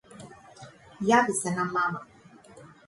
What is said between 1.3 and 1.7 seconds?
се на